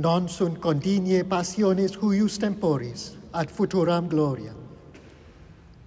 non 0.00 0.28
sunt 0.28 0.58
condigne 0.60 1.22
passiones 1.24 1.96
huius 1.96 2.38
temporis 2.38 3.16
ad 3.32 3.50
futuram 3.50 4.08
gloria. 4.08 4.54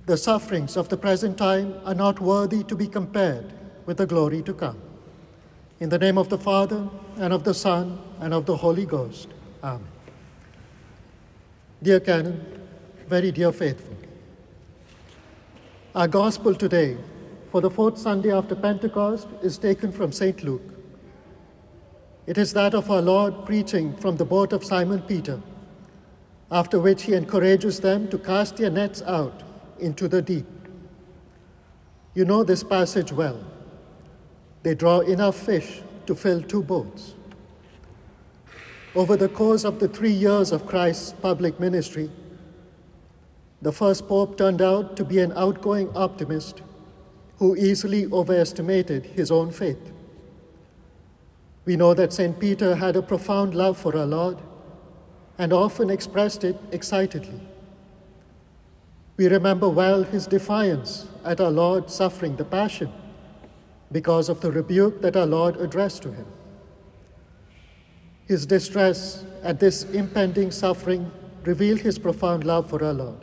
The 0.05 0.17
sufferings 0.17 0.77
of 0.77 0.87
the 0.89 0.97
present 0.97 1.37
time 1.37 1.73
are 1.83 1.95
not 1.95 2.19
worthy 2.19 2.63
to 2.63 2.75
be 2.75 2.87
compared 2.87 3.53
with 3.85 3.97
the 3.97 4.05
glory 4.05 4.43
to 4.43 4.53
come. 4.53 4.77
In 5.79 5.89
the 5.89 5.97
name 5.97 6.17
of 6.17 6.29
the 6.29 6.37
Father, 6.37 6.87
and 7.17 7.33
of 7.33 7.43
the 7.43 7.53
Son, 7.53 7.99
and 8.19 8.33
of 8.33 8.45
the 8.45 8.55
Holy 8.55 8.85
Ghost. 8.85 9.29
Amen. 9.63 9.87
Dear 11.81 11.99
Canon, 11.99 12.45
very 13.07 13.31
dear 13.31 13.51
faithful, 13.51 13.97
our 15.95 16.07
gospel 16.07 16.53
today 16.53 16.97
for 17.51 17.61
the 17.61 17.69
fourth 17.69 17.97
Sunday 17.97 18.31
after 18.31 18.55
Pentecost 18.55 19.27
is 19.41 19.57
taken 19.57 19.91
from 19.91 20.11
St. 20.11 20.43
Luke. 20.43 20.72
It 22.25 22.37
is 22.37 22.53
that 22.53 22.73
of 22.73 22.89
our 22.89 23.01
Lord 23.01 23.45
preaching 23.45 23.95
from 23.97 24.15
the 24.17 24.25
boat 24.25 24.53
of 24.53 24.63
Simon 24.63 25.01
Peter, 25.01 25.41
after 26.49 26.79
which 26.79 27.03
he 27.03 27.13
encourages 27.13 27.79
them 27.79 28.07
to 28.09 28.17
cast 28.17 28.57
their 28.57 28.69
nets 28.69 29.01
out 29.01 29.43
into 29.79 30.07
the 30.07 30.21
deep. 30.21 30.45
You 32.13 32.25
know 32.25 32.43
this 32.43 32.63
passage 32.63 33.11
well. 33.11 33.43
They 34.61 34.75
draw 34.75 34.99
enough 34.99 35.35
fish 35.35 35.81
to 36.05 36.15
fill 36.15 36.41
two 36.41 36.63
boats. 36.63 37.15
Over 38.95 39.17
the 39.17 39.29
course 39.29 39.65
of 39.65 39.79
the 39.79 39.87
three 39.87 40.11
years 40.11 40.51
of 40.51 40.67
Christ's 40.67 41.13
public 41.13 41.59
ministry, 41.59 42.09
the 43.61 43.71
first 43.71 44.07
pope 44.07 44.37
turned 44.37 44.61
out 44.61 44.95
to 44.97 45.05
be 45.05 45.19
an 45.19 45.33
outgoing 45.35 45.89
optimist 45.95 46.61
who 47.37 47.55
easily 47.55 48.05
overestimated 48.05 49.05
his 49.05 49.31
own 49.31 49.51
faith. 49.51 49.92
We 51.65 51.75
know 51.75 51.93
that 51.93 52.11
St. 52.11 52.39
Peter 52.39 52.75
had 52.75 52.95
a 52.95 53.01
profound 53.01 53.55
love 53.55 53.77
for 53.77 53.97
our 53.97 54.05
Lord 54.05 54.37
and 55.37 55.53
often 55.53 55.89
expressed 55.89 56.43
it 56.43 56.57
excitedly. 56.71 57.39
We 59.15 59.27
remember 59.27 59.69
well 59.69 60.03
his 60.03 60.27
defiance 60.27 61.07
at 61.23 61.39
our 61.39 61.51
Lord 61.51 61.89
suffering 61.89 62.35
the 62.35 62.45
Passion 62.45 62.91
because 63.91 64.27
of 64.27 64.41
the 64.41 64.51
rebuke 64.51 65.01
that 65.01 65.15
our 65.15 65.25
Lord 65.25 65.55
addressed 65.57 66.01
to 66.03 66.11
him. 66.11 66.25
His 68.25 68.45
distress 68.45 69.23
at 69.43 69.59
this 69.59 69.83
impending 69.83 70.51
suffering 70.51 71.11
revealed 71.43 71.79
his 71.79 71.99
profound 71.99 72.43
love 72.43 72.69
for 72.69 72.83
our 72.83 72.93
Lord. 72.93 73.19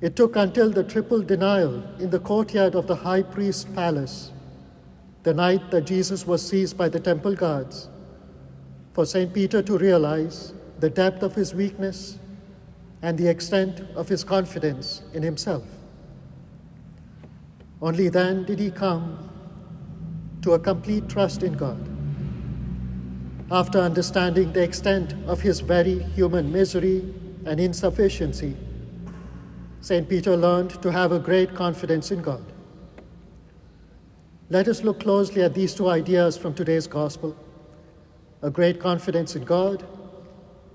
It 0.00 0.14
took 0.14 0.36
until 0.36 0.70
the 0.70 0.84
triple 0.84 1.22
denial 1.22 1.82
in 1.98 2.10
the 2.10 2.20
courtyard 2.20 2.74
of 2.76 2.86
the 2.86 2.94
high 2.94 3.22
priest's 3.22 3.64
palace, 3.64 4.30
the 5.28 5.34
night 5.34 5.70
that 5.70 5.84
Jesus 5.84 6.26
was 6.26 6.40
seized 6.40 6.78
by 6.78 6.88
the 6.88 6.98
temple 6.98 7.34
guards, 7.34 7.90
for 8.94 9.04
St. 9.04 9.30
Peter 9.34 9.60
to 9.60 9.76
realize 9.76 10.54
the 10.78 10.88
depth 10.88 11.22
of 11.22 11.34
his 11.34 11.54
weakness 11.54 12.18
and 13.02 13.18
the 13.18 13.28
extent 13.28 13.82
of 13.94 14.08
his 14.08 14.24
confidence 14.24 15.02
in 15.12 15.22
himself. 15.22 15.64
Only 17.82 18.08
then 18.08 18.44
did 18.44 18.58
he 18.58 18.70
come 18.70 19.28
to 20.40 20.52
a 20.52 20.58
complete 20.58 21.10
trust 21.10 21.42
in 21.42 21.52
God. 21.52 21.78
After 23.50 23.80
understanding 23.80 24.54
the 24.54 24.62
extent 24.62 25.14
of 25.26 25.42
his 25.42 25.60
very 25.60 25.98
human 26.16 26.50
misery 26.50 27.00
and 27.44 27.60
insufficiency, 27.60 28.56
St. 29.82 30.08
Peter 30.08 30.38
learned 30.38 30.80
to 30.80 30.90
have 30.90 31.12
a 31.12 31.18
great 31.18 31.54
confidence 31.54 32.10
in 32.12 32.22
God. 32.22 32.42
Let 34.50 34.66
us 34.66 34.82
look 34.82 35.00
closely 35.00 35.42
at 35.42 35.52
these 35.52 35.74
two 35.74 35.88
ideas 35.88 36.38
from 36.38 36.54
today's 36.54 36.86
gospel 36.86 37.36
a 38.40 38.50
great 38.50 38.80
confidence 38.80 39.34
in 39.34 39.44
God 39.44 39.84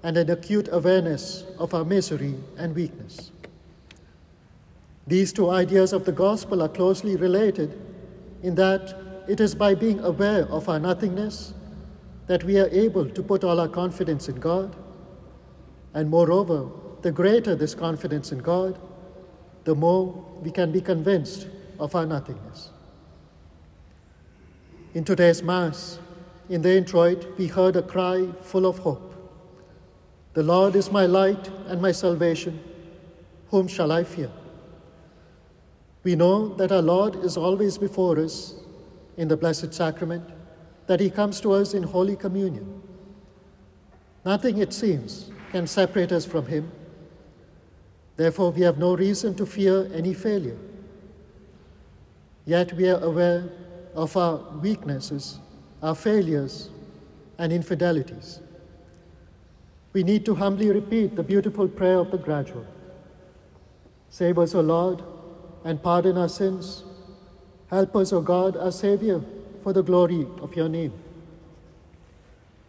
and 0.04 0.18
an 0.18 0.30
acute 0.30 0.68
awareness 0.70 1.46
of 1.58 1.74
our 1.74 1.86
misery 1.86 2.36
and 2.58 2.76
weakness. 2.76 3.32
These 5.08 5.32
two 5.32 5.50
ideas 5.50 5.94
of 5.94 6.04
the 6.04 6.12
gospel 6.12 6.62
are 6.62 6.70
closely 6.70 7.16
related 7.16 7.82
in 8.44 8.56
that 8.56 8.96
it 9.30 9.40
is 9.40 9.56
by 9.56 9.76
being 9.76 10.02
aware 10.02 10.46
of 10.50 10.68
our 10.68 10.80
nothingness 10.80 11.54
that 12.28 12.44
we 12.44 12.60
are 12.60 12.68
able 12.68 13.10
to 13.10 13.24
put 13.24 13.44
all 13.46 13.60
our 13.60 13.70
confidence 13.70 14.28
in 14.28 14.36
God. 14.36 14.76
And 15.94 16.10
moreover, 16.10 16.70
the 17.02 17.12
greater 17.12 17.56
this 17.56 17.74
confidence 17.74 18.32
in 18.34 18.40
God, 18.40 18.78
the 19.64 19.74
more 19.74 20.08
we 20.42 20.52
can 20.52 20.72
be 20.72 20.82
convinced 20.82 21.48
of 21.80 21.96
our 21.96 22.06
nothingness. 22.06 22.70
In 24.94 25.04
today's 25.04 25.42
Mass, 25.42 25.98
in 26.50 26.62
the 26.62 26.78
introit, 26.78 27.26
we 27.40 27.48
heard 27.48 27.76
a 27.76 27.82
cry 27.82 28.28
full 28.42 28.68
of 28.68 28.78
hope 28.78 29.12
The 30.34 30.44
Lord 30.44 30.76
is 30.76 30.92
my 30.92 31.08
light 31.08 31.50
and 31.66 31.82
my 31.82 31.92
salvation. 31.92 32.60
Whom 33.50 33.68
shall 33.68 33.92
I 33.92 34.04
fear? 34.04 34.30
We 36.04 36.16
know 36.16 36.50
that 36.56 36.72
our 36.72 36.82
Lord 36.82 37.16
is 37.24 37.38
always 37.38 37.80
before 37.80 38.20
us 38.20 38.54
in 39.18 39.28
the 39.28 39.38
Blessed 39.38 39.74
Sacrament, 39.74 40.30
that 40.86 41.00
He 41.00 41.10
comes 41.10 41.42
to 41.42 41.54
us 41.54 41.74
in 41.74 41.82
Holy 41.82 42.16
Communion. 42.16 42.84
Nothing, 44.24 44.60
it 44.60 44.74
seems, 44.74 45.32
can 45.52 45.66
separate 45.66 46.12
us 46.12 46.26
from 46.26 46.46
Him. 46.46 46.72
Therefore, 48.16 48.52
we 48.52 48.62
have 48.62 48.78
no 48.78 48.96
reason 48.96 49.34
to 49.36 49.46
fear 49.48 49.92
any 49.92 50.14
failure. 50.14 50.58
Yet 52.46 52.74
we 52.74 52.90
are 52.90 53.02
aware 53.02 53.50
of 53.96 54.16
our 54.18 54.38
weaknesses, 54.62 55.40
our 55.82 55.96
failures, 55.96 56.70
and 57.38 57.52
infidelities. 57.52 58.40
We 59.94 60.04
need 60.04 60.26
to 60.26 60.36
humbly 60.36 60.72
repeat 60.72 61.16
the 61.16 61.24
beautiful 61.24 61.68
prayer 61.68 62.00
of 62.00 62.12
the 62.12 62.18
gradual 62.18 62.66
Save 64.10 64.38
us, 64.38 64.54
O 64.54 64.62
Lord, 64.62 65.02
and 65.64 65.82
pardon 65.82 66.20
our 66.20 66.30
sins. 66.30 66.84
Help 67.72 67.96
us, 67.96 68.14
O 68.14 68.22
God, 68.22 68.56
our 68.56 68.72
Savior, 68.72 69.22
for 69.64 69.74
the 69.74 69.82
glory 69.82 70.28
of 70.40 70.56
your 70.56 70.70
name. 70.70 70.94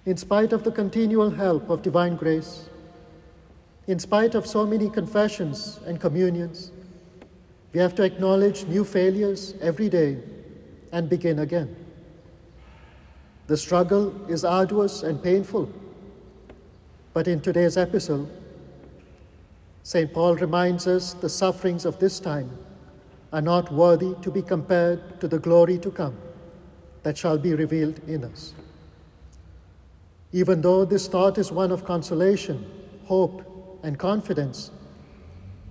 In 0.06 0.17
spite 0.17 0.55
of 0.55 0.65
the 0.65 0.73
continual 0.73 1.29
help 1.29 1.69
of 1.69 1.83
divine 1.83 2.17
grace, 2.17 2.71
in 3.87 3.99
spite 3.99 4.35
of 4.35 4.47
so 4.47 4.67
many 4.67 4.89
confessions 4.89 5.81
and 5.85 6.01
communions, 6.01 6.73
we 7.75 7.81
have 7.81 7.95
to 7.97 8.05
acknowledge 8.05 8.65
new 8.65 8.83
failures 8.83 9.53
every 9.61 9.91
day 9.91 10.17
and 10.94 11.09
begin 11.09 11.41
again. 11.41 11.75
The 13.49 13.56
struggle 13.56 14.15
is 14.31 14.44
arduous 14.44 15.03
and 15.03 15.21
painful, 15.21 15.69
but 17.12 17.27
in 17.27 17.41
today's 17.41 17.77
epistle, 17.77 18.31
St. 19.82 20.15
Paul 20.15 20.37
reminds 20.37 20.87
us 20.87 21.12
the 21.15 21.28
sufferings 21.28 21.84
of 21.84 21.99
this 21.99 22.21
time 22.21 22.49
are 23.32 23.43
not 23.43 23.72
worthy 23.72 24.15
to 24.22 24.31
be 24.31 24.41
compared 24.41 25.21
to 25.21 25.27
the 25.27 25.38
glory 25.38 25.78
to 25.78 25.91
come 25.91 26.16
that 27.03 27.19
shall 27.19 27.38
be 27.38 27.55
revealed 27.55 28.00
in 28.06 28.22
us. 28.22 28.55
Even 30.31 30.61
though 30.62 30.84
this 30.84 31.09
thought 31.09 31.38
is 31.38 31.50
one 31.50 31.72
of 31.72 31.84
consolation, 31.84 32.65
hope, 33.06 33.43
and 33.82 33.99
confidence, 33.99 34.71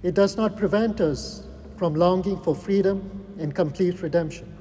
it 0.03 0.13
does 0.13 0.35
not 0.35 0.57
prevent 0.57 0.99
us 0.99 1.47
from 1.77 1.95
longing 1.95 2.39
for 2.41 2.53
freedom 2.53 3.25
and 3.39 3.55
complete 3.55 4.01
redemption. 4.01 4.52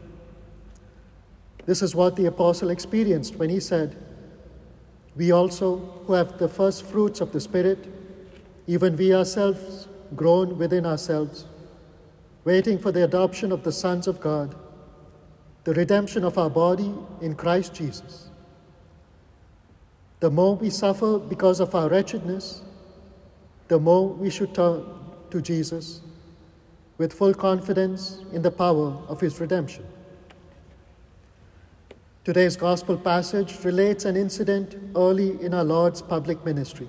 This 1.66 1.82
is 1.82 1.94
what 1.94 2.16
the 2.16 2.26
apostle 2.26 2.70
experienced 2.70 3.36
when 3.36 3.50
he 3.50 3.60
said, 3.60 3.96
We 5.16 5.30
also, 5.30 5.76
who 6.06 6.14
have 6.14 6.38
the 6.38 6.48
first 6.48 6.84
fruits 6.84 7.20
of 7.20 7.32
the 7.32 7.40
Spirit, 7.40 7.86
even 8.66 8.96
we 8.96 9.14
ourselves 9.14 9.88
groan 10.16 10.58
within 10.58 10.84
ourselves, 10.86 11.46
waiting 12.44 12.78
for 12.78 12.92
the 12.92 13.04
adoption 13.04 13.52
of 13.52 13.62
the 13.62 13.72
sons 13.72 14.06
of 14.06 14.20
God, 14.20 14.54
the 15.64 15.74
redemption 15.74 16.24
of 16.24 16.36
our 16.38 16.50
body 16.50 16.92
in 17.20 17.34
Christ 17.34 17.74
Jesus. 17.74 18.28
The 20.20 20.30
more 20.30 20.56
we 20.56 20.70
suffer 20.70 21.18
because 21.18 21.60
of 21.60 21.74
our 21.74 21.88
wretchedness, 21.88 22.62
the 23.68 23.78
more 23.78 24.08
we 24.08 24.30
should 24.30 24.54
turn 24.54 24.84
to 25.30 25.40
Jesus 25.40 26.00
with 26.98 27.12
full 27.12 27.34
confidence 27.34 28.18
in 28.32 28.42
the 28.42 28.50
power 28.50 28.98
of 29.08 29.20
his 29.20 29.40
redemption. 29.40 29.84
Today's 32.24 32.54
gospel 32.54 32.96
passage 32.96 33.64
relates 33.64 34.04
an 34.04 34.16
incident 34.16 34.76
early 34.94 35.42
in 35.42 35.52
our 35.52 35.64
Lord's 35.64 36.00
public 36.00 36.44
ministry, 36.44 36.88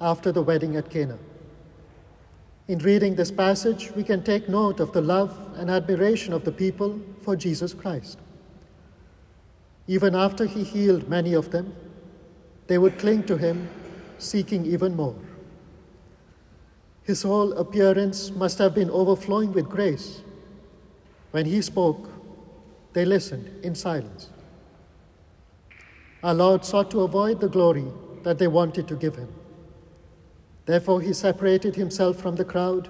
after 0.00 0.32
the 0.32 0.42
wedding 0.42 0.74
at 0.74 0.90
Cana. 0.90 1.16
In 2.66 2.80
reading 2.80 3.14
this 3.14 3.30
passage, 3.30 3.92
we 3.92 4.02
can 4.02 4.24
take 4.24 4.48
note 4.48 4.80
of 4.80 4.90
the 4.92 5.00
love 5.00 5.38
and 5.54 5.70
admiration 5.70 6.32
of 6.32 6.44
the 6.44 6.50
people 6.50 7.00
for 7.22 7.36
Jesus 7.36 7.72
Christ. 7.72 8.18
Even 9.86 10.16
after 10.16 10.44
he 10.44 10.64
healed 10.64 11.08
many 11.08 11.34
of 11.34 11.52
them, 11.52 11.76
they 12.66 12.76
would 12.76 12.98
cling 12.98 13.22
to 13.26 13.36
him, 13.36 13.68
seeking 14.18 14.66
even 14.66 14.96
more. 14.96 15.14
His 17.04 17.22
whole 17.22 17.52
appearance 17.52 18.32
must 18.32 18.58
have 18.58 18.74
been 18.74 18.90
overflowing 18.90 19.52
with 19.52 19.68
grace. 19.68 20.22
When 21.30 21.46
he 21.46 21.62
spoke, 21.62 22.08
they 22.92 23.04
listened 23.04 23.64
in 23.64 23.76
silence. 23.76 24.30
Our 26.24 26.32
Lord 26.32 26.64
sought 26.64 26.90
to 26.92 27.02
avoid 27.02 27.38
the 27.38 27.50
glory 27.50 27.84
that 28.22 28.38
they 28.38 28.46
wanted 28.46 28.88
to 28.88 28.96
give 28.96 29.14
him. 29.14 29.28
Therefore, 30.64 31.02
he 31.02 31.12
separated 31.12 31.76
himself 31.76 32.16
from 32.16 32.36
the 32.36 32.46
crowd 32.46 32.88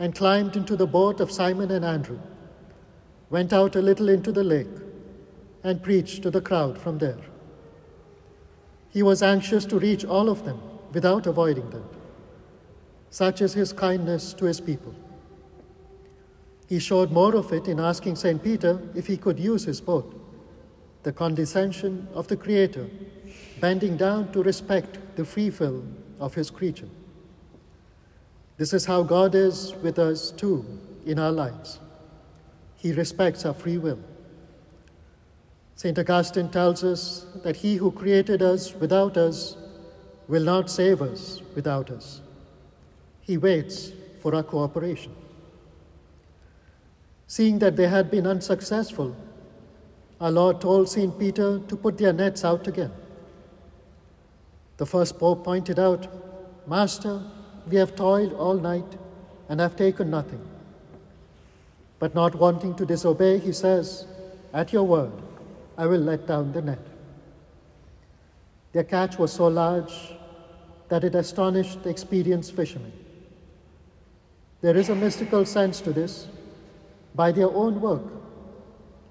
and 0.00 0.12
climbed 0.12 0.56
into 0.56 0.74
the 0.74 0.86
boat 0.86 1.20
of 1.20 1.30
Simon 1.30 1.70
and 1.70 1.84
Andrew, 1.84 2.18
went 3.30 3.52
out 3.52 3.76
a 3.76 3.80
little 3.80 4.08
into 4.08 4.32
the 4.32 4.42
lake, 4.42 4.66
and 5.62 5.84
preached 5.84 6.24
to 6.24 6.32
the 6.32 6.40
crowd 6.40 6.76
from 6.76 6.98
there. 6.98 7.20
He 8.90 9.04
was 9.04 9.22
anxious 9.22 9.64
to 9.66 9.78
reach 9.78 10.04
all 10.04 10.28
of 10.28 10.44
them 10.44 10.60
without 10.92 11.28
avoiding 11.28 11.70
them. 11.70 11.88
Such 13.08 13.40
is 13.40 13.54
his 13.54 13.72
kindness 13.72 14.32
to 14.34 14.46
his 14.46 14.60
people. 14.60 14.96
He 16.66 16.80
showed 16.80 17.12
more 17.12 17.36
of 17.36 17.52
it 17.52 17.68
in 17.68 17.78
asking 17.78 18.16
St. 18.16 18.42
Peter 18.42 18.80
if 18.96 19.06
he 19.06 19.16
could 19.16 19.38
use 19.38 19.64
his 19.64 19.80
boat, 19.80 20.17
the 21.08 21.12
condescension 21.14 22.06
of 22.12 22.28
the 22.28 22.36
Creator, 22.36 22.86
bending 23.62 23.96
down 23.96 24.30
to 24.30 24.42
respect 24.42 24.98
the 25.16 25.24
free 25.24 25.48
will 25.48 25.82
of 26.20 26.34
his 26.34 26.50
creature. 26.50 26.90
This 28.58 28.74
is 28.74 28.84
how 28.84 29.02
God 29.04 29.34
is 29.34 29.74
with 29.82 29.98
us 29.98 30.30
too 30.32 30.66
in 31.06 31.18
our 31.18 31.32
lives. 31.32 31.78
He 32.76 32.92
respects 32.92 33.46
our 33.46 33.54
free 33.54 33.78
will. 33.78 33.98
St. 35.76 35.98
Augustine 35.98 36.50
tells 36.50 36.84
us 36.84 37.24
that 37.42 37.56
he 37.56 37.76
who 37.76 37.90
created 37.90 38.42
us 38.42 38.74
without 38.74 39.16
us 39.16 39.56
will 40.26 40.44
not 40.44 40.68
save 40.68 41.00
us 41.00 41.40
without 41.54 41.90
us. 41.90 42.20
He 43.22 43.38
waits 43.38 43.92
for 44.20 44.34
our 44.34 44.42
cooperation. 44.42 45.16
Seeing 47.26 47.60
that 47.60 47.76
they 47.76 47.88
had 47.88 48.10
been 48.10 48.26
unsuccessful, 48.26 49.16
our 50.20 50.30
Lord 50.30 50.60
told 50.60 50.88
St. 50.88 51.16
Peter 51.18 51.60
to 51.60 51.76
put 51.76 51.98
their 51.98 52.12
nets 52.12 52.44
out 52.44 52.66
again. 52.66 52.92
The 54.76 54.86
first 54.86 55.18
pope 55.18 55.44
pointed 55.44 55.78
out, 55.78 56.08
Master, 56.66 57.22
we 57.68 57.76
have 57.76 57.94
toiled 57.94 58.32
all 58.32 58.54
night 58.54 58.96
and 59.48 59.60
have 59.60 59.76
taken 59.76 60.10
nothing. 60.10 60.40
But 61.98 62.14
not 62.14 62.34
wanting 62.34 62.74
to 62.76 62.86
disobey, 62.86 63.38
he 63.38 63.52
says, 63.52 64.06
At 64.52 64.72
your 64.72 64.84
word, 64.84 65.12
I 65.76 65.86
will 65.86 66.00
let 66.00 66.26
down 66.26 66.52
the 66.52 66.62
net. 66.62 66.78
Their 68.72 68.84
catch 68.84 69.18
was 69.18 69.32
so 69.32 69.48
large 69.48 70.14
that 70.88 71.04
it 71.04 71.14
astonished 71.14 71.82
the 71.82 71.90
experienced 71.90 72.54
fishermen. 72.54 72.92
There 74.60 74.76
is 74.76 74.88
a 74.88 74.94
mystical 74.94 75.44
sense 75.44 75.80
to 75.82 75.92
this. 75.92 76.26
By 77.14 77.32
their 77.32 77.48
own 77.48 77.80
work, 77.80 78.02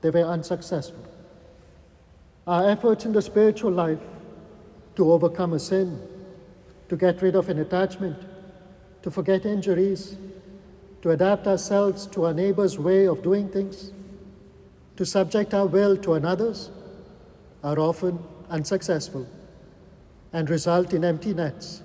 they 0.01 0.09
were 0.09 0.23
unsuccessful. 0.23 1.03
Our 2.45 2.69
efforts 2.69 3.05
in 3.05 3.13
the 3.13 3.21
spiritual 3.21 3.71
life 3.71 3.99
to 4.95 5.11
overcome 5.11 5.53
a 5.53 5.59
sin, 5.59 6.01
to 6.89 6.95
get 6.95 7.21
rid 7.21 7.35
of 7.35 7.49
an 7.49 7.59
attachment, 7.59 8.17
to 9.03 9.11
forget 9.11 9.45
injuries, 9.45 10.17
to 11.01 11.11
adapt 11.11 11.47
ourselves 11.47 12.07
to 12.07 12.25
our 12.25 12.33
neighbor's 12.33 12.79
way 12.79 13.07
of 13.07 13.21
doing 13.21 13.49
things, 13.49 13.91
to 14.95 15.05
subject 15.05 15.53
our 15.53 15.67
will 15.67 15.95
to 15.97 16.13
another's, 16.13 16.71
are 17.63 17.79
often 17.79 18.19
unsuccessful 18.49 19.27
and 20.33 20.49
result 20.49 20.93
in 20.93 21.03
empty 21.03 21.33
nets 21.33 21.81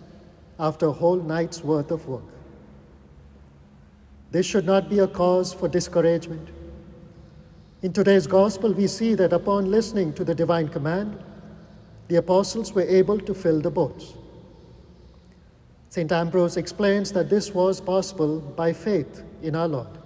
after 0.58 0.86
a 0.86 0.92
whole 0.92 1.16
night's 1.16 1.62
worth 1.62 1.90
of 1.90 2.06
work. 2.06 2.22
This 4.30 4.46
should 4.46 4.64
not 4.64 4.88
be 4.88 4.98
a 5.00 5.06
cause 5.06 5.52
for 5.52 5.68
discouragement. 5.68 6.48
In 7.82 7.92
today's 7.92 8.28
gospel, 8.28 8.72
we 8.72 8.86
see 8.86 9.14
that 9.14 9.32
upon 9.32 9.68
listening 9.68 10.12
to 10.12 10.22
the 10.22 10.36
divine 10.36 10.68
command, 10.68 11.18
the 12.06 12.14
apostles 12.14 12.72
were 12.72 12.82
able 12.82 13.18
to 13.18 13.34
fill 13.34 13.60
the 13.60 13.72
boats. 13.72 14.14
St. 15.88 16.12
Ambrose 16.12 16.56
explains 16.56 17.10
that 17.10 17.28
this 17.28 17.52
was 17.52 17.80
possible 17.80 18.38
by 18.38 18.72
faith 18.72 19.24
in 19.42 19.56
our 19.56 19.66
Lord. 19.66 19.98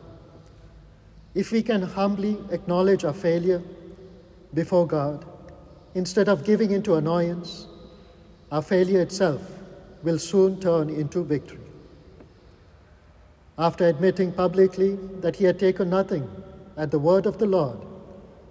If 1.35 1.53
we 1.53 1.63
can 1.63 1.83
humbly 1.83 2.39
acknowledge 2.51 3.05
our 3.05 3.13
failure 3.13 3.63
before 4.55 4.87
God, 4.87 5.27
instead 5.95 6.31
of 6.31 6.45
giving 6.45 6.71
into 6.71 6.95
annoyance, 6.95 7.67
our 8.51 8.63
failure 8.63 9.03
itself 9.03 9.43
will 10.03 10.19
soon 10.19 10.59
turn 10.61 10.89
into 10.89 11.23
victory. 11.23 11.61
After 13.59 13.87
admitting 13.87 14.33
publicly 14.33 14.99
that 15.21 15.37
he 15.37 15.45
had 15.45 15.59
taken 15.59 15.91
nothing 15.91 16.27
at 16.77 16.91
the 16.91 16.99
word 16.99 17.27
of 17.27 17.39
the 17.39 17.47
Lord, 17.47 17.79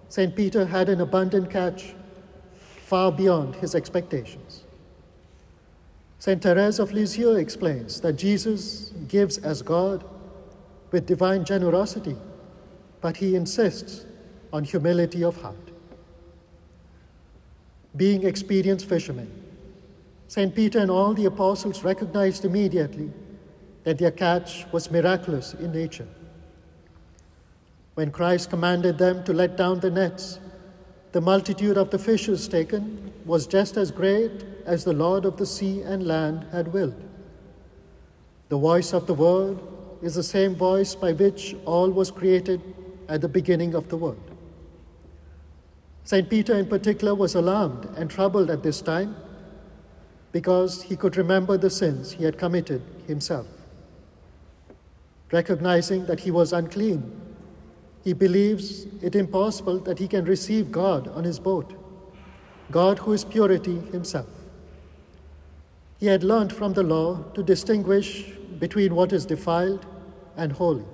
St. 0.09 0.35
Peter 0.35 0.65
had 0.65 0.89
an 0.89 1.01
abundant 1.01 1.49
catch 1.49 1.93
far 2.85 3.11
beyond 3.11 3.55
his 3.55 3.75
expectations. 3.75 4.63
St. 6.19 6.41
Therese 6.41 6.79
of 6.79 6.91
Lisieux 6.91 7.35
explains 7.35 8.01
that 8.01 8.13
Jesus 8.13 8.93
gives 9.07 9.37
as 9.37 9.61
God 9.61 10.03
with 10.91 11.05
divine 11.05 11.45
generosity, 11.45 12.15
but 13.01 13.17
he 13.17 13.35
insists 13.35 14.05
on 14.53 14.63
humility 14.63 15.23
of 15.23 15.41
heart. 15.41 15.71
Being 17.95 18.23
experienced 18.23 18.87
fishermen, 18.87 19.31
St. 20.27 20.55
Peter 20.55 20.79
and 20.79 20.89
all 20.89 21.13
the 21.13 21.25
apostles 21.25 21.83
recognized 21.83 22.45
immediately 22.45 23.11
that 23.83 23.97
their 23.99 24.11
catch 24.11 24.65
was 24.71 24.89
miraculous 24.89 25.53
in 25.53 25.71
nature. 25.71 26.07
When 27.95 28.11
Christ 28.11 28.49
commanded 28.49 28.97
them 28.97 29.23
to 29.23 29.33
let 29.33 29.55
down 29.55 29.79
the 29.79 29.89
nets, 29.89 30.39
the 31.13 31.21
multitude 31.21 31.77
of 31.77 31.91
the 31.91 31.99
fishes 31.99 32.47
taken 32.47 33.13
was 33.25 33.47
just 33.47 33.77
as 33.77 33.89
great 33.89 34.43
as 34.65 34.83
the 34.83 34.93
Lord 34.93 35.23
of 35.23 35.37
the 35.37 35.45
sea 35.45 35.81
and 35.81 36.05
land 36.05 36.45
had 36.51 36.73
willed. 36.73 37.01
The 38.49 38.57
voice 38.57 38.93
of 38.93 39.07
the 39.07 39.13
Word 39.13 39.59
is 40.01 40.15
the 40.15 40.23
same 40.23 40.55
voice 40.55 40.93
by 40.93 41.13
which 41.13 41.55
all 41.65 41.89
was 41.89 42.11
created 42.11 42.61
at 43.07 43.21
the 43.21 43.29
beginning 43.29 43.73
of 43.73 43.87
the 43.87 43.97
world. 43.97 44.19
St. 46.03 46.29
Peter, 46.29 46.53
in 46.53 46.67
particular, 46.67 47.15
was 47.15 47.33
alarmed 47.33 47.85
and 47.95 48.09
troubled 48.09 48.49
at 48.49 48.61
this 48.61 48.81
time 48.81 49.15
because 50.33 50.83
he 50.83 50.97
could 50.97 51.15
remember 51.15 51.57
the 51.57 51.69
sins 51.69 52.11
he 52.11 52.25
had 52.25 52.37
committed 52.37 52.81
himself. 53.07 53.47
Recognizing 55.31 56.05
that 56.07 56.19
he 56.19 56.29
was 56.29 56.51
unclean, 56.51 57.24
he 58.05 58.13
believes 58.13 58.85
it 59.01 59.15
impossible 59.15 59.79
that 59.79 59.97
he 59.97 60.07
can 60.07 60.25
receive 60.25 60.71
God 60.71 61.07
on 61.07 61.23
his 61.23 61.39
boat, 61.39 61.73
God 62.69 62.99
who 62.99 63.13
is 63.13 63.25
purity 63.25 63.79
himself. 63.91 64.29
He 65.99 66.05
had 66.05 66.23
learned 66.23 66.53
from 66.53 66.73
the 66.73 66.83
law 66.83 67.23
to 67.33 67.41
distinguish 67.41 68.29
between 68.59 68.93
what 68.93 69.11
is 69.11 69.25
defiled 69.25 69.87
and 70.37 70.51
holy. 70.51 70.85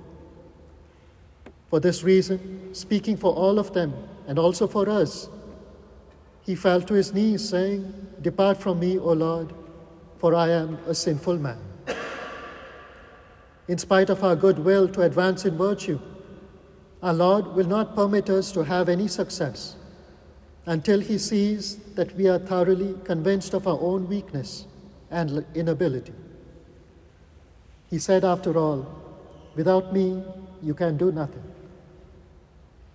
For 1.68 1.80
this 1.80 2.02
reason, 2.02 2.74
speaking 2.74 3.18
for 3.18 3.34
all 3.34 3.58
of 3.58 3.74
them 3.74 3.92
and 4.26 4.38
also 4.38 4.66
for 4.66 4.88
us, 4.88 5.28
he 6.46 6.54
fell 6.54 6.80
to 6.80 6.94
his 6.94 7.12
knees, 7.12 7.46
saying, 7.46 7.92
Depart 8.22 8.56
from 8.56 8.80
me, 8.80 8.98
O 8.98 9.12
Lord, 9.12 9.52
for 10.18 10.34
I 10.34 10.48
am 10.48 10.78
a 10.86 10.94
sinful 10.94 11.38
man. 11.38 11.58
In 13.68 13.76
spite 13.76 14.08
of 14.08 14.24
our 14.24 14.34
good 14.34 14.58
will 14.58 14.88
to 14.88 15.02
advance 15.02 15.44
in 15.44 15.58
virtue, 15.58 16.00
our 17.02 17.12
Lord 17.12 17.46
will 17.54 17.66
not 17.66 17.96
permit 17.96 18.30
us 18.30 18.52
to 18.52 18.62
have 18.62 18.88
any 18.88 19.08
success 19.08 19.74
until 20.66 21.00
He 21.00 21.18
sees 21.18 21.76
that 21.96 22.14
we 22.16 22.28
are 22.28 22.38
thoroughly 22.38 22.94
convinced 23.04 23.54
of 23.54 23.66
our 23.66 23.78
own 23.80 24.08
weakness 24.08 24.66
and 25.10 25.44
inability. 25.54 26.12
He 27.90 27.98
said, 27.98 28.24
after 28.24 28.56
all, 28.56 28.86
without 29.56 29.92
me, 29.92 30.22
you 30.62 30.74
can 30.74 30.96
do 30.96 31.10
nothing. 31.10 31.42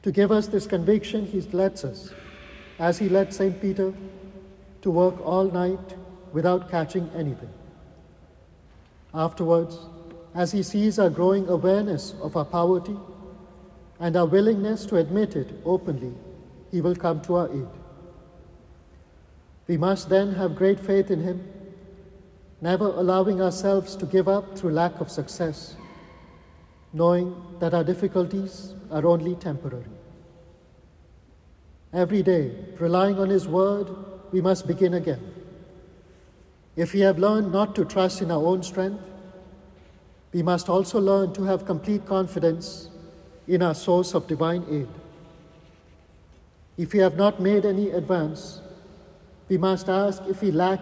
To 0.03 0.11
give 0.11 0.31
us 0.31 0.47
this 0.47 0.65
conviction, 0.65 1.25
He 1.25 1.41
lets 1.41 1.83
us, 1.83 2.13
as 2.79 2.97
He 2.97 3.09
led 3.09 3.33
St. 3.33 3.61
Peter, 3.61 3.93
to 4.81 4.91
work 4.91 5.19
all 5.25 5.51
night 5.51 5.95
without 6.31 6.71
catching 6.71 7.09
anything. 7.13 7.49
Afterwards, 9.13 9.77
as 10.33 10.53
He 10.53 10.63
sees 10.63 10.97
our 10.97 11.09
growing 11.09 11.49
awareness 11.49 12.13
of 12.21 12.37
our 12.37 12.45
poverty, 12.45 12.95
and 13.99 14.15
our 14.15 14.25
willingness 14.25 14.85
to 14.85 14.97
admit 14.97 15.35
it 15.35 15.49
openly, 15.65 16.13
He 16.71 16.81
will 16.81 16.95
come 16.95 17.21
to 17.21 17.35
our 17.35 17.51
aid. 17.51 17.67
We 19.67 19.77
must 19.77 20.09
then 20.09 20.33
have 20.35 20.55
great 20.55 20.79
faith 20.79 21.11
in 21.11 21.21
Him, 21.21 21.47
never 22.61 22.85
allowing 22.85 23.41
ourselves 23.41 23.95
to 23.97 24.05
give 24.05 24.27
up 24.27 24.57
through 24.57 24.71
lack 24.71 24.99
of 25.01 25.09
success, 25.09 25.75
knowing 26.93 27.35
that 27.59 27.73
our 27.73 27.83
difficulties 27.83 28.73
are 28.91 29.05
only 29.05 29.35
temporary. 29.35 29.85
Every 31.93 32.21
day, 32.21 32.51
relying 32.79 33.19
on 33.19 33.29
His 33.29 33.47
Word, 33.47 33.89
we 34.31 34.41
must 34.41 34.67
begin 34.67 34.93
again. 34.93 35.33
If 36.75 36.93
we 36.93 36.99
have 36.99 37.17
learned 37.17 37.51
not 37.51 37.75
to 37.75 37.85
trust 37.85 38.21
in 38.21 38.29
our 38.29 38.43
own 38.45 38.61
strength, 38.61 39.03
we 40.31 40.43
must 40.43 40.69
also 40.69 40.99
learn 40.99 41.33
to 41.33 41.43
have 41.43 41.65
complete 41.65 42.05
confidence 42.05 42.89
in 43.47 43.61
our 43.61 43.75
source 43.75 44.13
of 44.13 44.27
divine 44.27 44.65
aid. 44.69 44.87
If 46.77 46.93
we 46.93 46.99
have 46.99 47.15
not 47.15 47.39
made 47.39 47.65
any 47.65 47.91
advance, 47.91 48.61
we 49.49 49.57
must 49.57 49.89
ask 49.89 50.21
if 50.27 50.41
we 50.41 50.51
lack 50.51 50.79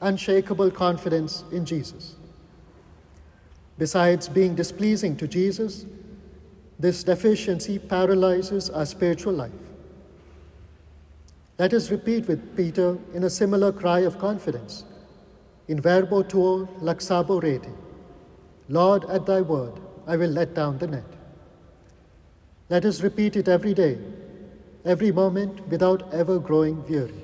unshakable 0.00 0.70
confidence 0.70 1.44
in 1.50 1.66
Jesus. 1.66 2.14
Besides 3.78 4.28
being 4.28 4.54
displeasing 4.54 5.16
to 5.16 5.26
Jesus, 5.26 5.84
this 6.78 7.02
deficiency 7.04 7.78
paralyzes 7.78 8.70
our 8.70 8.86
spiritual 8.86 9.32
life. 9.34 9.50
Let 11.58 11.72
us 11.72 11.90
repeat 11.90 12.28
with 12.28 12.56
Peter 12.56 12.98
in 13.14 13.24
a 13.24 13.30
similar 13.30 13.72
cry 13.72 14.00
of 14.00 14.18
confidence. 14.18 14.84
In 15.68 15.80
verbo 15.80 16.22
tuo 16.22 16.68
laxabo 16.80 17.42
rete. 17.42 17.70
Lord, 18.68 19.04
at 19.06 19.26
thy 19.26 19.40
word, 19.40 19.72
I 20.06 20.16
will 20.16 20.30
let 20.30 20.54
down 20.54 20.78
the 20.78 20.86
net. 20.86 21.04
Let 22.68 22.84
us 22.84 23.00
repeat 23.00 23.36
it 23.36 23.48
every 23.48 23.74
day, 23.74 23.98
every 24.84 25.12
moment, 25.12 25.66
without 25.68 26.12
ever 26.12 26.38
growing 26.38 26.86
weary. 26.88 27.22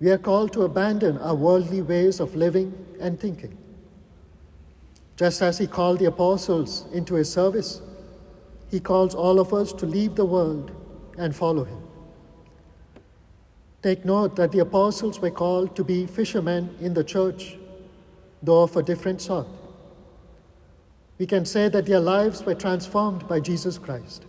We 0.00 0.10
are 0.10 0.18
called 0.18 0.52
to 0.52 0.62
abandon 0.62 1.18
our 1.18 1.34
worldly 1.34 1.82
ways 1.82 2.20
of 2.20 2.36
living 2.36 2.72
and 3.00 3.18
thinking. 3.18 3.56
Just 5.16 5.42
as 5.42 5.58
he 5.58 5.66
called 5.66 5.98
the 5.98 6.04
apostles 6.04 6.86
into 6.92 7.14
his 7.14 7.32
service, 7.32 7.82
he 8.70 8.78
calls 8.78 9.14
all 9.14 9.40
of 9.40 9.52
us 9.52 9.72
to 9.72 9.86
leave 9.86 10.14
the 10.14 10.24
world 10.24 10.70
and 11.18 11.34
follow 11.34 11.64
him. 11.64 11.82
Take 13.82 14.04
note 14.04 14.36
that 14.36 14.52
the 14.52 14.60
apostles 14.60 15.20
were 15.20 15.30
called 15.30 15.74
to 15.76 15.84
be 15.84 16.06
fishermen 16.06 16.76
in 16.80 16.94
the 16.94 17.04
church, 17.04 17.56
though 18.42 18.62
of 18.62 18.76
a 18.76 18.82
different 18.82 19.20
sort. 19.20 19.46
We 21.18 21.26
can 21.26 21.44
say 21.44 21.68
that 21.68 21.86
their 21.86 22.00
lives 22.00 22.44
were 22.44 22.54
transformed 22.54 23.26
by 23.26 23.40
Jesus 23.40 23.76
Christ. 23.76 24.24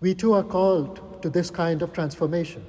We 0.00 0.14
too 0.14 0.32
are 0.32 0.42
called 0.42 1.22
to 1.22 1.28
this 1.28 1.50
kind 1.50 1.82
of 1.82 1.92
transformation. 1.92 2.64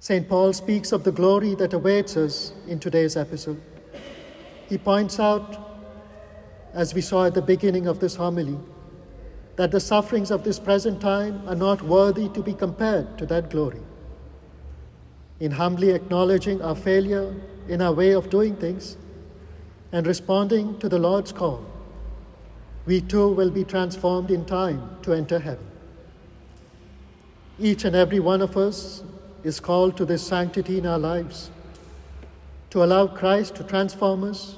St. 0.00 0.28
Paul 0.28 0.52
speaks 0.52 0.92
of 0.92 1.04
the 1.04 1.12
glory 1.12 1.54
that 1.54 1.74
awaits 1.74 2.16
us 2.16 2.52
in 2.66 2.78
today's 2.78 3.16
epistle. 3.16 3.58
He 4.68 4.78
points 4.78 5.20
out, 5.20 5.58
as 6.72 6.94
we 6.94 7.00
saw 7.00 7.26
at 7.26 7.34
the 7.34 7.42
beginning 7.42 7.86
of 7.86 8.00
this 8.00 8.16
homily, 8.16 8.58
that 9.56 9.70
the 9.70 9.80
sufferings 9.80 10.30
of 10.30 10.44
this 10.44 10.58
present 10.58 11.00
time 11.00 11.42
are 11.46 11.54
not 11.54 11.82
worthy 11.82 12.28
to 12.30 12.42
be 12.42 12.54
compared 12.54 13.18
to 13.18 13.26
that 13.26 13.50
glory. 13.50 13.80
In 15.40 15.52
humbly 15.52 15.90
acknowledging 15.90 16.62
our 16.62 16.74
failure 16.74 17.34
in 17.68 17.82
our 17.82 17.92
way 17.92 18.12
of 18.12 18.30
doing 18.30 18.56
things 18.56 18.96
and 19.96 20.06
responding 20.06 20.78
to 20.78 20.90
the 20.90 20.98
Lord's 20.98 21.32
call, 21.32 21.64
we 22.84 23.00
too 23.00 23.28
will 23.30 23.50
be 23.50 23.64
transformed 23.64 24.30
in 24.30 24.44
time 24.44 24.98
to 25.00 25.14
enter 25.14 25.38
heaven. 25.38 25.66
Each 27.58 27.82
and 27.82 27.96
every 27.96 28.20
one 28.20 28.42
of 28.42 28.58
us 28.58 29.02
is 29.42 29.58
called 29.58 29.96
to 29.96 30.04
this 30.04 30.22
sanctity 30.22 30.76
in 30.76 30.84
our 30.86 30.98
lives 30.98 31.50
to 32.68 32.84
allow 32.84 33.06
Christ 33.06 33.54
to 33.54 33.64
transform 33.64 34.22
us 34.24 34.56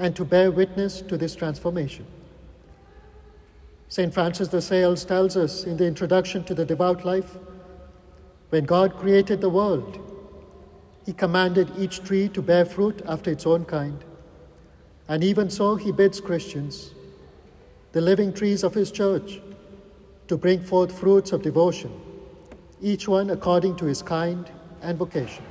and 0.00 0.16
to 0.16 0.24
bear 0.24 0.50
witness 0.50 1.02
to 1.02 1.16
this 1.16 1.36
transformation. 1.36 2.04
St. 3.88 4.12
Francis 4.12 4.48
de 4.48 4.60
Sales 4.60 5.04
tells 5.04 5.36
us 5.36 5.62
in 5.62 5.76
the 5.76 5.86
introduction 5.86 6.42
to 6.46 6.54
the 6.54 6.64
devout 6.64 7.04
life 7.04 7.36
when 8.50 8.64
God 8.64 8.96
created 8.96 9.40
the 9.40 9.50
world, 9.50 10.00
He 11.06 11.12
commanded 11.12 11.70
each 11.78 12.02
tree 12.02 12.28
to 12.30 12.42
bear 12.42 12.64
fruit 12.64 13.02
after 13.06 13.30
its 13.30 13.46
own 13.46 13.66
kind. 13.66 14.04
And 15.08 15.22
even 15.22 15.50
so, 15.50 15.76
He 15.76 15.92
bids 15.92 16.20
Christians, 16.20 16.94
the 17.92 18.00
living 18.00 18.32
trees 18.32 18.64
of 18.64 18.74
His 18.74 18.90
church, 18.90 19.40
to 20.28 20.36
bring 20.36 20.62
forth 20.62 20.98
fruits 20.98 21.32
of 21.32 21.42
devotion, 21.42 21.92
each 22.80 23.06
one 23.06 23.30
according 23.30 23.76
to 23.76 23.84
his 23.84 24.02
kind 24.02 24.50
and 24.82 24.98
vocation. 24.98 25.44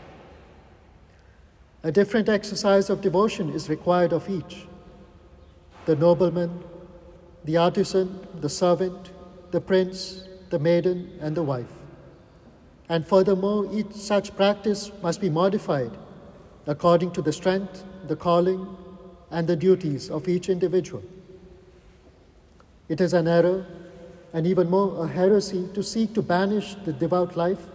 A 1.83 1.91
different 1.91 2.29
exercise 2.29 2.89
of 2.89 3.01
devotion 3.01 3.49
is 3.49 3.69
required 3.69 4.13
of 4.13 4.29
each. 4.29 4.65
The 5.85 5.95
nobleman, 5.95 6.63
the 7.43 7.57
artisan, 7.57 8.27
the 8.39 8.49
servant, 8.49 9.11
the 9.51 9.61
prince, 9.61 10.23
the 10.49 10.59
maiden, 10.59 11.17
and 11.19 11.35
the 11.35 11.43
wife. 11.43 11.73
And 12.89 13.05
furthermore, 13.07 13.69
each 13.71 13.91
such 13.91 14.35
practice 14.35 14.91
must 15.01 15.21
be 15.21 15.29
modified 15.29 15.91
according 16.65 17.11
to 17.11 17.21
the 17.21 17.33
strength, 17.33 17.83
the 18.07 18.15
calling, 18.15 18.65
and 19.33 19.47
the 19.47 19.55
duties 19.55 20.09
of 20.09 20.27
each 20.29 20.47
individual. 20.47 21.03
It 22.87 23.01
is 23.01 23.13
an 23.13 23.27
error, 23.27 23.65
and 24.31 24.45
even 24.45 24.69
more 24.69 25.03
a 25.03 25.07
heresy, 25.07 25.67
to 25.73 25.81
seek 25.81 26.13
to 26.13 26.21
banish 26.21 26.75
the 26.85 26.93
devout 26.93 27.35
life 27.35 27.65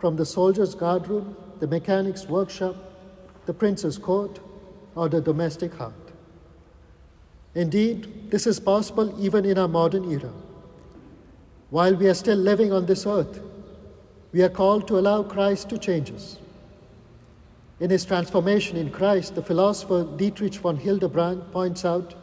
from 0.00 0.16
the 0.16 0.26
soldier's 0.26 0.74
guardroom, 0.74 1.36
the 1.60 1.66
mechanic's 1.66 2.26
workshop, 2.26 2.74
the 3.46 3.54
prince's 3.54 3.96
court, 3.96 4.40
or 4.96 5.08
the 5.08 5.20
domestic 5.20 5.72
hearth. 5.74 5.94
Indeed, 7.54 8.30
this 8.30 8.46
is 8.46 8.58
possible 8.58 9.14
even 9.24 9.44
in 9.44 9.56
our 9.56 9.68
modern 9.68 10.10
era. 10.10 10.32
While 11.70 11.94
we 11.94 12.08
are 12.08 12.14
still 12.14 12.38
living 12.38 12.72
on 12.72 12.86
this 12.86 13.06
earth, 13.06 13.40
we 14.32 14.42
are 14.42 14.48
called 14.48 14.88
to 14.88 14.98
allow 14.98 15.22
Christ 15.22 15.68
to 15.70 15.78
change 15.78 16.10
us. 16.10 16.38
In 17.80 17.90
his 17.90 18.04
transformation 18.04 18.76
in 18.76 18.90
Christ, 18.90 19.34
the 19.34 19.42
philosopher 19.42 20.04
Dietrich 20.16 20.56
von 20.56 20.76
Hildebrand 20.76 21.52
points 21.52 21.84
out 21.84 22.14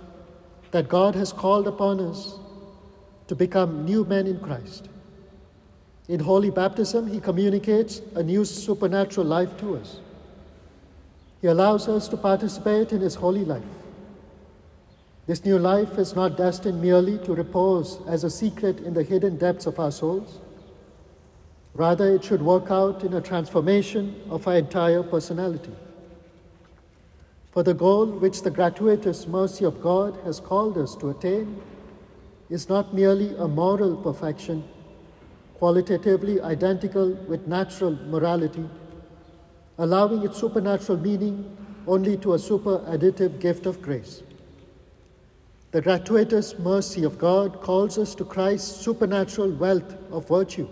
that 0.72 0.90
God 0.90 1.16
has 1.16 1.32
called 1.32 1.68
upon 1.68 2.00
us 2.02 2.38
to 3.28 3.36
become 3.36 3.86
new 3.86 4.04
men 4.04 4.28
in 4.28 4.40
Christ. 4.40 4.90
In 6.08 6.20
holy 6.20 6.50
baptism, 6.50 7.08
he 7.08 7.20
communicates 7.20 8.02
a 8.16 8.22
new 8.22 8.46
supernatural 8.46 9.26
life 9.26 9.58
to 9.58 9.78
us. 9.78 10.00
He 11.42 11.48
allows 11.48 11.88
us 11.88 12.08
to 12.10 12.18
participate 12.18 12.92
in 12.92 13.02
His 13.02 13.16
holy 13.16 13.46
life. 13.46 13.64
This 15.28 15.46
new 15.46 15.58
life 15.58 15.98
is 15.98 16.16
not 16.16 16.38
destined 16.38 16.82
merely 16.82 17.18
to 17.20 17.34
repose 17.34 18.00
as 18.08 18.24
a 18.24 18.30
secret 18.30 18.80
in 18.80 18.94
the 18.94 19.04
hidden 19.04 19.38
depths 19.38 19.66
of 19.66 19.80
our 19.80 19.92
souls. 19.92 20.40
Rather, 21.76 22.16
it 22.16 22.24
should 22.24 22.42
work 22.42 22.72
out 22.72 23.04
in 23.04 23.14
a 23.14 23.22
transformation 23.22 24.20
of 24.30 24.48
our 24.48 24.56
entire 24.56 25.04
personality. 25.04 25.72
For 27.52 27.64
the 27.64 27.74
goal 27.74 28.08
which 28.08 28.42
the 28.42 28.52
gratuitous 28.52 29.28
mercy 29.28 29.66
of 29.66 29.82
God 29.82 30.20
has 30.26 30.40
called 30.40 30.78
us 30.78 30.96
to 30.96 31.10
attain 31.10 31.62
is 32.50 32.68
not 32.70 32.94
merely 32.94 33.36
a 33.38 33.48
moral 33.48 33.96
perfection, 33.96 34.64
qualitatively 35.56 36.42
identical 36.42 37.12
with 37.28 37.48
natural 37.48 37.98
morality 38.08 38.68
allowing 39.78 40.24
its 40.24 40.40
supernatural 40.40 40.98
meaning 40.98 41.58
only 41.88 42.18
to 42.18 42.34
a 42.34 42.38
superadditive 42.38 43.40
gift 43.40 43.66
of 43.66 43.82
grace. 43.82 44.24
The 45.72 45.82
gratuitous 45.82 46.58
mercy 46.58 47.04
of 47.04 47.20
God 47.20 47.62
calls 47.62 47.98
us 47.98 48.16
to 48.16 48.26
Christ's 48.26 48.82
supernatural 48.82 49.52
wealth 49.52 49.96
of 50.12 50.28
virtue, 50.28 50.68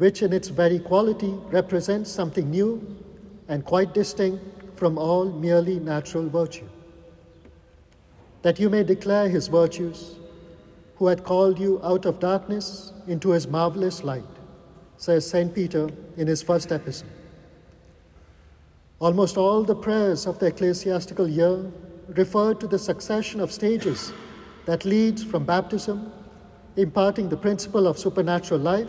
which 0.00 0.22
in 0.22 0.32
its 0.32 0.48
very 0.48 0.78
quality 0.78 1.30
represents 1.52 2.10
something 2.10 2.50
new 2.50 2.70
and 3.48 3.66
quite 3.66 3.92
distinct 3.92 4.42
from 4.74 4.96
all 4.96 5.26
merely 5.26 5.78
natural 5.78 6.26
virtue. 6.26 6.68
That 8.40 8.58
you 8.58 8.70
may 8.70 8.82
declare 8.82 9.28
his 9.28 9.48
virtues, 9.48 10.16
who 10.96 11.08
had 11.08 11.22
called 11.22 11.58
you 11.58 11.78
out 11.84 12.06
of 12.06 12.18
darkness 12.18 12.94
into 13.06 13.32
his 13.32 13.46
marvelous 13.46 14.02
light, 14.02 14.32
says 14.96 15.28
St. 15.28 15.54
Peter 15.54 15.90
in 16.16 16.26
his 16.26 16.42
first 16.42 16.72
epistle. 16.72 17.08
Almost 19.00 19.36
all 19.36 19.64
the 19.64 19.74
prayers 19.74 20.26
of 20.26 20.38
the 20.38 20.46
ecclesiastical 20.46 21.28
year 21.28 21.70
refer 22.08 22.54
to 22.54 22.66
the 22.66 22.78
succession 22.78 23.38
of 23.38 23.52
stages 23.52 24.14
that 24.64 24.86
leads 24.86 25.22
from 25.22 25.44
baptism, 25.44 26.10
imparting 26.76 27.28
the 27.28 27.36
principle 27.36 27.86
of 27.86 27.98
supernatural 27.98 28.60
life, 28.60 28.88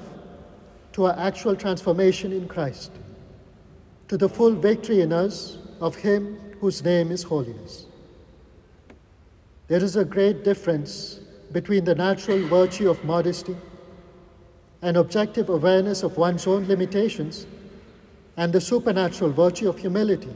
to 0.94 1.06
our 1.06 1.18
actual 1.18 1.56
transformation 1.56 2.32
in 2.32 2.48
Christ, 2.48 2.92
to 4.08 4.18
the 4.18 4.28
full 4.28 4.52
victory 4.52 5.02
in 5.02 5.14
us 5.14 5.58
of 5.80 5.96
Him 5.96 6.38
whose 6.60 6.84
name 6.84 7.12
is 7.12 7.24
holiness. 7.24 7.86
There 9.68 9.84
is 9.84 9.96
a 9.96 10.06
great 10.06 10.44
difference 10.44 11.22
between 11.52 11.86
the 11.86 11.96
natural 11.96 12.46
virtue 12.48 12.90
of 12.90 13.04
modesty 13.04 13.56
and 14.82 14.98
objective 14.98 15.50
awareness 15.50 16.04
of 16.04 16.18
one's 16.18 16.48
own 16.48 16.68
limitations 16.68 17.46
and 18.38 18.52
the 18.52 18.62
supernatural 18.62 19.32
virtue 19.32 19.70
of 19.70 19.78
humility, 19.78 20.34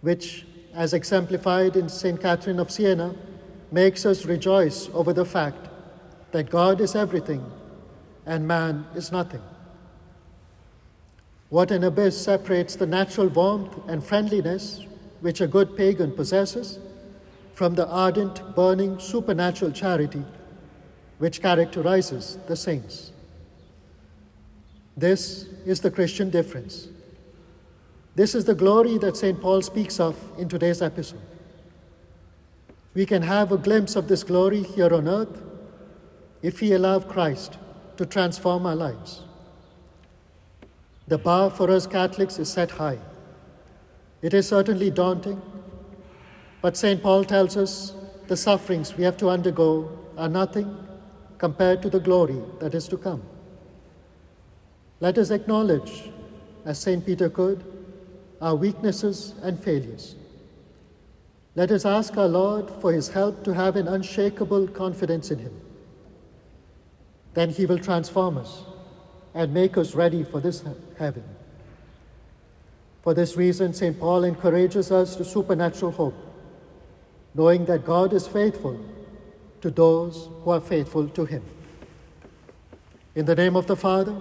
which, 0.00 0.46
as 0.74 0.92
exemplified 0.92 1.76
in 1.76 1.88
St. 1.88 2.20
Catherine 2.20 2.58
of 2.58 2.70
Siena, 2.70 3.14
makes 3.70 4.06
us 4.06 4.24
rejoice 4.24 4.88
over 4.94 5.12
the 5.12 5.24
fact 5.24 5.68
that 6.32 6.50
God 6.50 6.80
is 6.80 6.94
everything 6.94 7.44
and 8.28 8.46
man 8.46 8.86
is 8.94 9.10
nothing. 9.10 9.40
What 11.48 11.70
an 11.70 11.82
abyss 11.82 12.22
separates 12.22 12.76
the 12.76 12.86
natural 12.86 13.28
warmth 13.28 13.74
and 13.88 14.04
friendliness 14.04 14.84
which 15.22 15.40
a 15.40 15.46
good 15.46 15.76
pagan 15.76 16.12
possesses 16.12 16.78
from 17.54 17.74
the 17.74 17.88
ardent, 17.88 18.54
burning, 18.54 19.00
supernatural 19.00 19.72
charity 19.72 20.22
which 21.16 21.40
characterizes 21.40 22.38
the 22.46 22.54
saints. 22.54 23.12
This 24.94 25.46
is 25.64 25.80
the 25.80 25.90
Christian 25.90 26.28
difference. 26.28 26.88
This 28.14 28.34
is 28.34 28.44
the 28.44 28.54
glory 28.54 28.98
that 28.98 29.16
St. 29.16 29.40
Paul 29.40 29.62
speaks 29.62 29.98
of 29.98 30.16
in 30.38 30.48
today's 30.48 30.82
epistle. 30.82 31.22
We 32.92 33.06
can 33.06 33.22
have 33.22 33.52
a 33.52 33.58
glimpse 33.58 33.96
of 33.96 34.06
this 34.06 34.22
glory 34.22 34.64
here 34.64 34.92
on 34.92 35.08
earth 35.08 35.42
if 36.42 36.60
we 36.60 36.72
allow 36.72 37.00
Christ 37.00 37.56
to 37.98 38.06
transform 38.06 38.64
our 38.64 38.76
lives. 38.76 39.22
The 41.08 41.18
bar 41.18 41.50
for 41.50 41.70
us 41.70 41.86
Catholics 41.86 42.38
is 42.38 42.48
set 42.48 42.70
high. 42.70 42.98
It 44.22 44.34
is 44.34 44.48
certainly 44.48 44.90
daunting, 44.90 45.40
but 46.62 46.76
St. 46.76 47.02
Paul 47.02 47.24
tells 47.24 47.56
us 47.56 47.92
the 48.26 48.36
sufferings 48.36 48.96
we 48.96 49.04
have 49.04 49.16
to 49.18 49.28
undergo 49.28 49.98
are 50.16 50.28
nothing 50.28 50.76
compared 51.38 51.82
to 51.82 51.90
the 51.90 52.00
glory 52.00 52.40
that 52.60 52.74
is 52.74 52.88
to 52.88 52.96
come. 52.96 53.22
Let 55.00 55.18
us 55.18 55.30
acknowledge, 55.30 56.10
as 56.64 56.78
St. 56.78 57.04
Peter 57.06 57.30
could, 57.30 57.64
our 58.40 58.54
weaknesses 58.54 59.34
and 59.42 59.62
failures. 59.62 60.16
Let 61.54 61.70
us 61.70 61.84
ask 61.84 62.16
our 62.16 62.28
Lord 62.28 62.70
for 62.80 62.92
his 62.92 63.08
help 63.08 63.42
to 63.44 63.54
have 63.54 63.76
an 63.76 63.88
unshakable 63.88 64.68
confidence 64.68 65.30
in 65.30 65.38
him. 65.38 65.67
Then 67.34 67.50
he 67.50 67.66
will 67.66 67.78
transform 67.78 68.38
us 68.38 68.62
and 69.34 69.52
make 69.52 69.76
us 69.76 69.94
ready 69.94 70.24
for 70.24 70.40
this 70.40 70.64
heaven. 70.98 71.24
For 73.02 73.14
this 73.14 73.36
reason, 73.36 73.72
St. 73.72 73.98
Paul 73.98 74.24
encourages 74.24 74.90
us 74.90 75.16
to 75.16 75.24
supernatural 75.24 75.92
hope, 75.92 76.16
knowing 77.34 77.64
that 77.66 77.84
God 77.84 78.12
is 78.12 78.26
faithful 78.26 78.78
to 79.60 79.70
those 79.70 80.28
who 80.42 80.50
are 80.50 80.60
faithful 80.60 81.08
to 81.08 81.24
him. 81.24 81.42
In 83.14 83.24
the 83.24 83.34
name 83.34 83.56
of 83.56 83.66
the 83.66 83.76
Father, 83.76 84.16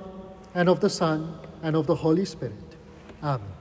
and 0.53 0.69
of 0.69 0.79
the 0.79 0.89
Son, 0.89 1.37
and 1.61 1.75
of 1.75 1.85
the 1.87 1.95
Holy 1.95 2.25
Spirit. 2.25 2.55
Amen. 3.21 3.56